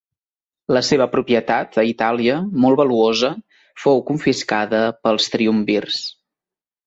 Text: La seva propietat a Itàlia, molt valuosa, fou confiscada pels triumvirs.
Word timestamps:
La 0.75 0.81
seva 0.85 1.05
propietat 1.15 1.77
a 1.81 1.83
Itàlia, 1.89 2.37
molt 2.63 2.79
valuosa, 2.81 3.31
fou 3.83 4.03
confiscada 4.09 4.79
pels 5.05 5.29
triumvirs. 5.35 6.01